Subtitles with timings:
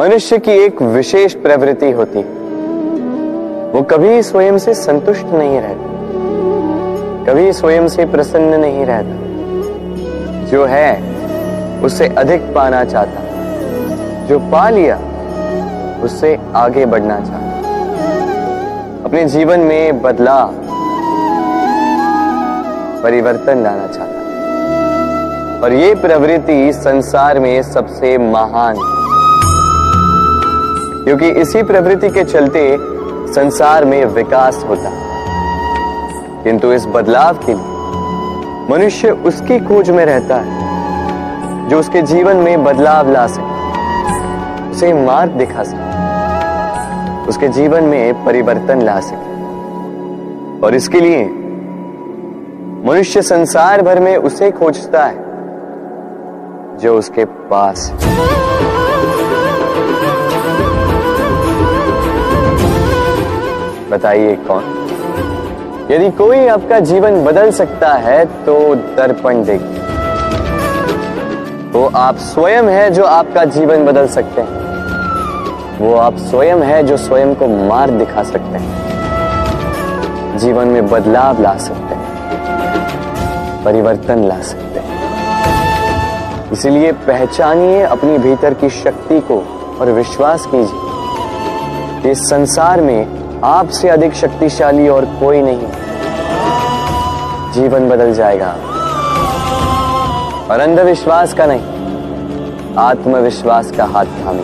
[0.00, 2.18] मनुष्य की एक विशेष प्रवृत्ति होती
[3.70, 5.86] वो कभी स्वयं से संतुष्ट नहीं रहता।
[7.30, 9.16] कभी स्वयं से प्रसन्न नहीं रहता।
[10.46, 11.02] जो है
[11.82, 13.20] उससे अधिक पाना चाहता।
[14.26, 14.98] जो पा लिया
[16.02, 17.58] उससे आगे बढ़ना चाहता।
[19.04, 20.54] अपने जीवन में बदलाव,
[23.02, 24.20] परिवर्तन लाना चाहता।
[25.62, 28.99] और ये प्रवृत्ति संसार में सबसे महान है
[31.04, 32.76] क्योंकि इसी प्रवृत्ति के चलते
[33.34, 34.90] संसार में विकास होता
[36.44, 37.78] किंतु इस बदलाव के लिए
[38.70, 45.32] मनुष्य उसकी खोज में रहता है, जो उसके जीवन में बदलाव ला सके, उसे मार्ग
[45.32, 51.24] दिखा सके, उसके जीवन में परिवर्तन ला सके। और इसके लिए
[52.86, 55.18] मनुष्य संसार भर में उसे खोजता है,
[56.78, 58.39] जो उसके पास है।
[63.90, 64.64] बताइए कौन?
[65.90, 69.78] यदि कोई आपका जीवन बदल सकता है तो दर्पण देखिए
[71.72, 74.58] वो आप स्वयं है जो आपका जीवन बदल सकते हैं।
[75.78, 81.56] वो आप स्वयं है जो स्वयं को मार दिखा सकते हैं। जीवन में बदलाव ला
[81.58, 84.90] सकते हैं। परिवर्तन ला सकते हैं।
[86.52, 89.38] इसलिए पहचानिए अपनी भीतर की शक्ति को
[89.80, 95.66] और विश्वास कीजिए। इस संसार में आपसे अधिक शक्तिशाली और कोई नहीं।
[97.52, 98.56] जीवन बदल जाएगा।
[100.50, 101.60] और अंधविश्वास का नहीं,
[102.78, 104.42] आत्मविश्वास का हाथ थामे।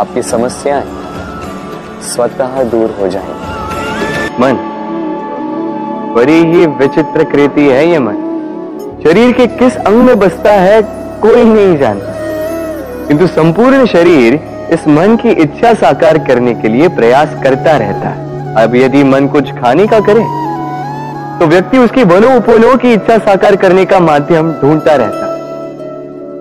[0.00, 0.84] आपकी समस्याएँ
[2.02, 4.72] स्वतः दूर हो जाएँगी। मन,
[6.16, 8.14] बड़ी ही विचित्र कृति है ये मन।
[9.04, 10.82] शरीर के किस अंग में बसता है,
[11.22, 12.12] कोई नहीं जानता।
[13.08, 18.54] किंतु संपूर्ण शरीर इस मन की इच्छा साकार करने के लिए प्रयास करता रहता है।
[18.54, 20.24] अब यदि मन कुछ खाने का करे
[21.38, 25.26] तो व्यक्ति उसकी वनो उपोलो की इच्छा साकार करने का माध्यम ढूंढता रहता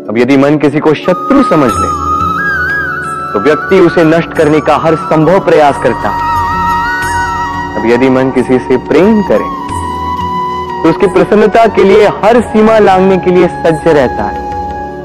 [0.09, 1.89] अब यदि मन किसी को शत्रु समझ ले
[3.33, 6.09] तो व्यक्ति उसे नष्ट करने का हर संभव प्रयास करता
[7.77, 9.53] अब यदि मन किसी से प्रेम करे
[10.83, 14.44] तो उसकी प्रसन्नता के लिए हर सीमा लांगने के लिए सज्ज रहता है।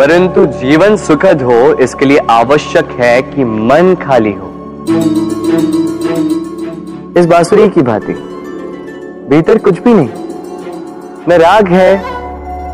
[0.01, 4.47] परंतु जीवन सुखद हो, इसके लिए आवश्यक है कि मन खाली हो।
[7.21, 8.13] इस बांसुरी की भांति।
[9.31, 10.09] भीतर कुछ भी नहीं।
[11.29, 12.03] न राग है,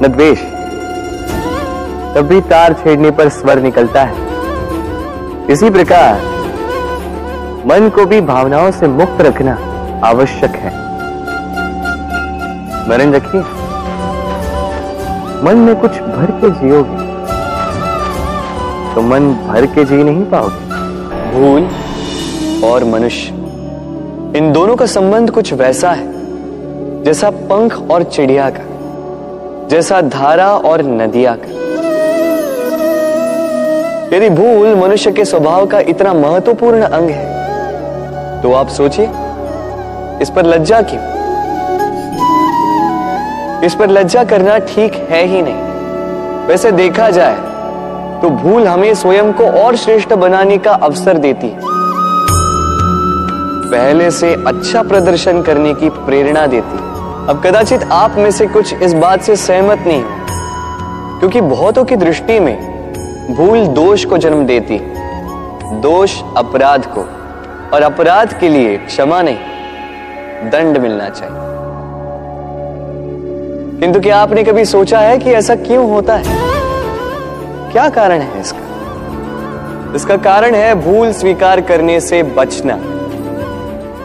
[0.02, 0.38] न द्वेष।
[2.14, 4.14] तब भी तार छेड़ने पर स्वर निकलता है।
[5.50, 6.14] इसी प्रकार,
[7.66, 9.58] मन को भी भावनाओं से मुक्त रखना
[10.04, 10.72] आवश्यक है।
[12.88, 13.42] मरण रखिए।
[15.44, 17.05] मन में कुछ भर के जियोगे।
[18.96, 20.60] तो मन भर के जी नहीं पाओगे।
[21.32, 21.64] भूल
[22.64, 23.32] और मनुष्य,
[24.38, 26.06] इन दोनों का संबंध कुछ वैसा है,
[27.04, 28.62] जैसा पंख और चिड़िया का,
[29.68, 31.48] जैसा धारा और नदिया का।
[34.16, 39.08] यदि भूल मनुष्य के स्वभाव का इतना महत्वपूर्ण अंग है तो आप सोचिए,
[40.22, 41.02] इस पर लज्जा क्यों?
[43.66, 47.45] इस पर लज्जा करना ठीक है ही नहीं। वैसे देखा जाए
[48.26, 51.60] तो भूल हमें स्वयं को और श्रेष्ठ बनाने का अवसर देती है।
[53.70, 58.72] पहले से अच्छा प्रदर्शन करने की प्रेरणा देती है। अब कदाचित आप में से कुछ
[58.74, 62.56] इस बात से सहमत नहीं हो, क्योंकि बहुतों की दृष्टि में
[63.36, 67.06] भूल दोष को जन्म देती है। दोष अपराध को,
[67.74, 71.44] और अपराध के लिए क्षमा नहीं, दंड मिलना चाहिए।
[73.80, 76.45] किंतु क्या आपने कभी सोचा है कि ऐसा क्यों होता है?
[77.76, 79.92] क्या कारण है इसका?
[79.96, 82.74] इसका कारण है भूल स्वीकार करने से बचना।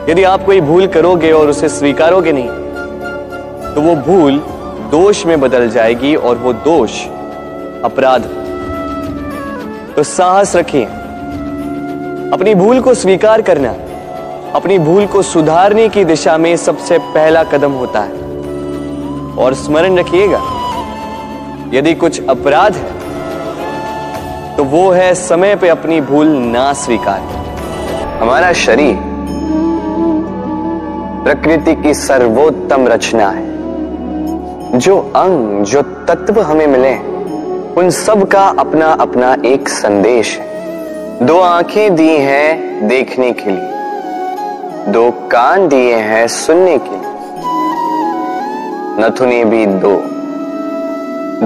[0.10, 2.48] यदि आप कोई भूल करोगे और उसे स्वीकारोगे नहीं
[3.76, 4.40] तो वो भूल
[4.92, 7.00] दोष में बदल जाएगी और वो दोष
[7.86, 8.30] अपराध।
[9.96, 10.86] तो साहस रखिए।
[12.34, 13.76] अपनी भूल को स्वीकार करना,
[14.56, 20.42] अपनी भूल को सुधारने की दिशा में सबसे पहला कदम होता है। और स्मरण रखिएगा,
[21.74, 23.00] यदि कुछ अपराध है
[24.62, 27.20] तो वो है समय पे अपनी भूल ना स्वीकार।
[28.22, 29.00] हमारा शरीर
[31.24, 33.46] प्रकृति की सर्वोत्तम रचना है।
[34.80, 36.96] जो अंग, जो तत्व हमें मिले,
[37.82, 40.46] उन सब का अपना अपना एक संदेश है।
[41.26, 43.72] दो आँखें दी हैं देखने के लिए।
[44.92, 47.10] दो कान दिए हैं सुनने के लिए।
[49.06, 50.02] नथुने भी दो।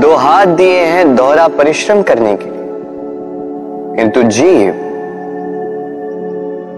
[0.01, 2.54] दो हाथ दिए हैं दोहरा परिश्रम करने के
[3.95, 4.73] किंतु जीव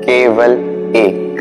[0.03, 0.51] केवल
[0.95, 1.37] एक।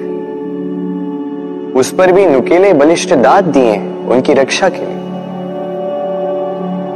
[1.77, 3.77] उस पर भी नुकेले बलिष्ठ दांत दिए
[4.07, 4.95] उनकी रक्षा के लिए।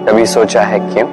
[0.07, 1.07] कभी सोचा है क्यों?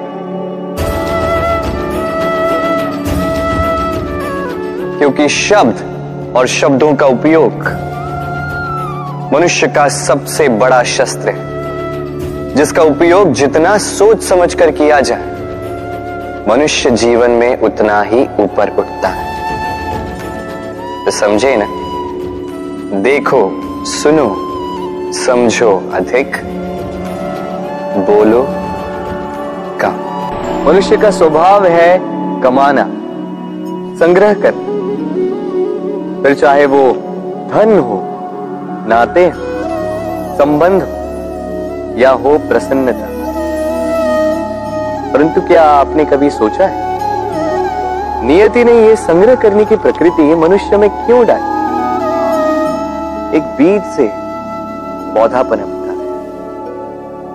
[4.98, 5.76] क्योंकि शब्द
[6.36, 7.52] और शब्दों का उपयोग
[9.34, 15.27] मनुष्य का सबसे बड़ा शस्त्र है, जिसका उपयोग जितना सोच समझ कर किया जाए
[16.48, 19.24] मनुष्य जीवन में उतना ही ऊपर उठता है।
[21.04, 21.66] तो समझे ना?
[23.00, 23.40] देखो,
[23.84, 24.28] सुनो,
[25.12, 26.36] समझो अधिक,
[28.06, 28.46] बोलो,
[29.80, 29.94] कम।
[30.68, 31.98] मनुष्य का स्वभाव है
[32.42, 32.84] कमाना,
[33.98, 34.54] संग्रह कर
[36.22, 36.92] फिर चाहे वो
[37.52, 38.00] धन हो,
[38.88, 39.30] नाते
[40.38, 40.82] संबंध
[41.98, 43.17] या हो प्रसन्नता।
[45.18, 48.26] परंतु क्या आपने कभी सोचा है?
[48.26, 51.48] नियति ने यह संग्रह करने की प्रकृति मनुष्य में क्यों डाली?
[53.36, 54.12] एक बीज से
[55.14, 55.96] पौधा पनपता है।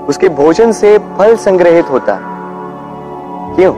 [0.05, 2.21] उसके भोजन से फल संग्रहित होता है।
[3.55, 3.73] क्यों?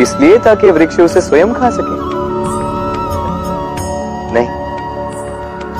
[0.00, 1.98] इसलिए ताकि वृक्ष उसे स्वयं खा सके।
[4.34, 4.48] नहीं,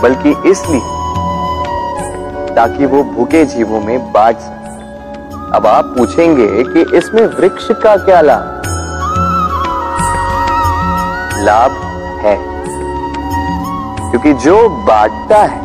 [0.02, 0.80] बल्कि इसलिए
[2.54, 4.53] ताकि वो भूखे जीवों में बांट सके।
[5.54, 8.62] अब आप पूछेंगे कि इसमें वृक्ष का क्या लाभ?
[11.44, 11.70] लाभ
[12.26, 12.36] है।
[14.10, 15.60] क्योंकि जो बांटता है,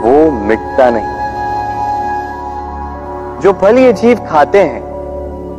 [0.00, 1.18] वो मिटता नहीं।
[3.40, 4.82] जो फल ये जीव खाते हैं,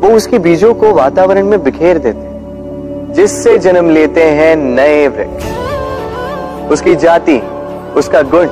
[0.01, 5.45] वो उसके बीजों को वातावरण में बिखेर देते हैं, जिससे जन्म लेते हैं नए वृक्ष।
[6.71, 7.39] उसकी जाति,
[7.95, 8.47] उसका गुण,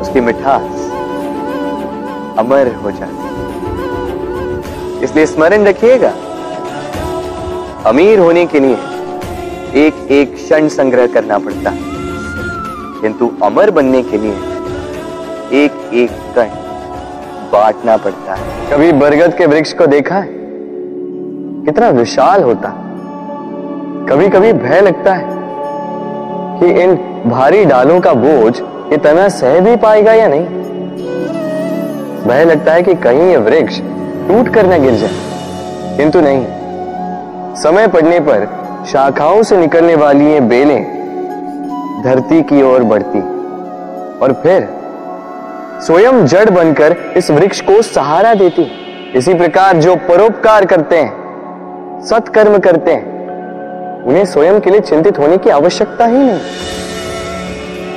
[0.00, 0.87] उसकी मिठास।
[2.38, 3.26] अमर हो जाती
[5.04, 6.12] इसलिए स्मरण रखिएगा,
[7.86, 8.76] अमीर होने के लिए
[9.76, 11.78] एक एक क्षण संग्रह करना पड़ता है।
[13.00, 14.34] किंतु अमर बनने के लिए
[15.64, 16.48] एक एक कण
[17.52, 20.28] बांटना पड़ता है। कभी बरगद के वृक्ष को देखा है?
[21.64, 22.68] कितना विशाल होता
[24.10, 25.26] कभी कभी भय लगता है
[26.60, 26.94] कि इन
[27.26, 28.54] भारी डालों का बोझ
[28.92, 30.57] इतना सह भी पाएगा या नहीं।
[32.26, 33.78] भय लगता है कि कहीं ये वृक्ष
[34.28, 35.10] टूट कर न गिर जाए।
[35.96, 36.46] किंतु नहीं।
[37.54, 38.48] समय पड़ने पर
[38.92, 40.98] शाखाओं से निकलने वाली ये बेलें
[42.04, 43.18] धरती की ओर बढ़ती।
[44.18, 44.68] और फिर
[45.86, 48.72] स्वयं जड़ बनकर इस वृक्ष को सहारा देती।
[49.14, 51.12] इसी प्रकार जो परोपकार करते हैं,
[52.04, 53.18] सत्कर्म करते हैं,
[54.04, 56.40] उन्हें स्वयं के लिए चिंतित होने की आवश्यकता ही नहीं।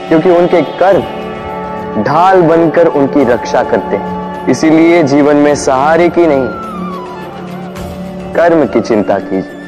[0.08, 1.02] क्योंकि उनके कर्म
[1.98, 6.48] ढाल बनकर उनकी रक्षा करते हैं। इसीलिए जीवन में सहारे की नहीं,
[8.34, 9.60] कर्म की चिंता कीजिए।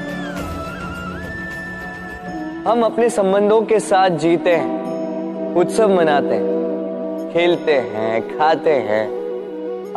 [2.67, 9.05] हम अपने संबंधों के साथ जीते हैं, उत्सव मनाते हैं, खेलते हैं, खाते हैं,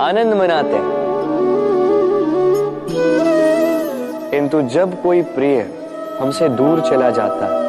[0.00, 1.06] आनंद मनाते हैं।
[4.30, 5.70] किंतु जब कोई प्रिय
[6.20, 7.66] हमसे दूर चला जाता है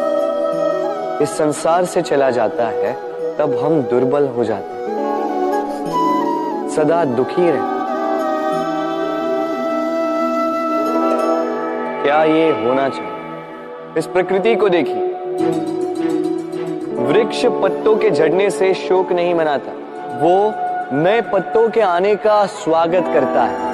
[1.22, 3.07] इस संसार से चला जाता है
[3.40, 4.78] तब हम दुर्बल हो जाते
[6.76, 7.76] सदा दुखी रहे।
[12.04, 13.12] क्या ये होना चाहिए?
[13.98, 15.04] इस प्रकृति को देखिए।
[17.04, 19.72] वृक्ष पत्तों के झड़ने से शोक नहीं मनाता।
[20.20, 20.54] वो
[20.98, 23.66] नए पत्तों के आने का स्वागत करता है।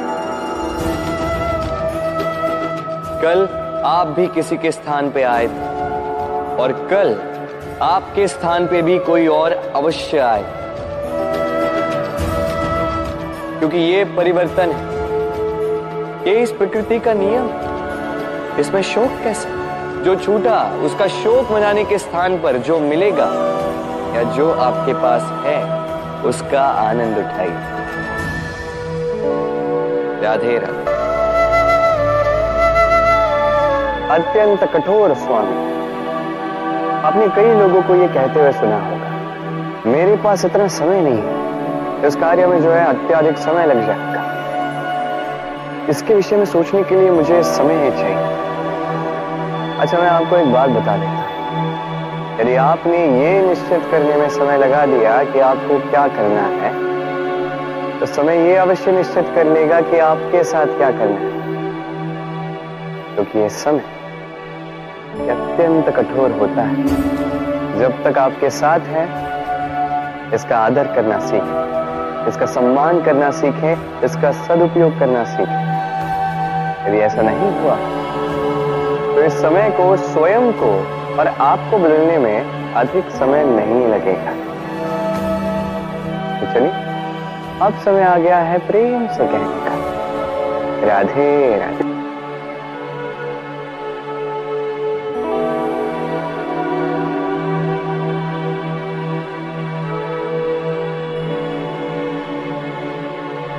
[3.22, 3.48] कल
[3.86, 5.74] आप भी किसी के स्थान पे आए थे।
[6.56, 7.33] और कल
[7.84, 10.44] आपके स्थान पे भी कोई और अवश्य आए।
[13.60, 14.94] क्योंकि ये परिवर्तन है।
[16.28, 17.50] ये इस प्रकृति का नियम
[18.60, 19.50] इसमें शोक कैसे?
[20.04, 23.26] जो छूटा, उसका शोक मनाने के स्थान पर जो मिलेगा,
[24.16, 25.80] या जो आपके पास है,
[26.22, 27.84] उसका आनंद उठाइए।
[30.22, 30.94] राधे राधे।
[34.10, 35.74] अत्यंत कठोर स्वामी।
[37.04, 39.08] आपने कई लोगों को ये कहते हुए सुना होगा।
[39.92, 44.22] मेरे पास इतना समय नहीं है। इस कार्य में जो है अत्याधिक समय लग जाएगा।
[45.90, 48.32] इसके विषय में सोचने के लिए मुझे समय ही चाहिए।
[49.80, 51.22] अच्छा मैं आपको एक बात बता देता
[52.42, 56.72] यदि आपने ये निश्चित करने में समय लगा दिया कि आपको क्या करना है
[58.00, 61.32] तो समय ये अवश्य निश्चित कर लेगा कि आपके साथ क्या करना है।
[63.16, 63.84] क्योंकि तो ये समय
[65.14, 66.86] अत्यंत कठोर होता है।
[67.80, 69.06] जब तक आपके साथ है,
[70.34, 75.64] इसका आदर करना सीखें। इसका सम्मान करना सीखें, इसका सदुपयोग करना सीखें।
[76.88, 77.76] यदि ऐसा नहीं हुआ
[79.16, 80.72] तो इस समय को, स्वयं को
[81.20, 84.32] और आपको बदलने में अधिक समय नहीं लगेगा।
[86.40, 86.72] तो चलिए,
[87.62, 89.76] अब समय आ गया है प्रेम से कहने का।
[90.88, 91.93] राधे राधे।